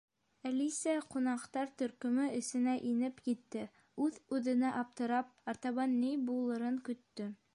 Әлисә 0.49 0.93
ҡунаҡтар 1.15 1.73
төркөмө 1.81 2.25
эсенә 2.37 2.73
инеп 2.93 3.21
китте, 3.29 3.67
үҙ-үҙенә 4.07 4.73
аптырап, 4.81 5.31
артабан 5.53 5.97
ни 6.03 6.13
булырын 6.31 6.83
көттө. 6.89 7.33